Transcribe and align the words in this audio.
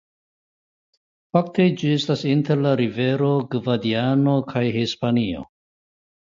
Fakte 1.35 1.67
ĝi 1.81 1.91
estas 1.95 2.23
inter 2.29 2.63
la 2.67 2.71
rivero 2.81 3.29
Gvadiano 3.53 4.35
kaj 4.55 4.65
Hispanio. 4.79 5.47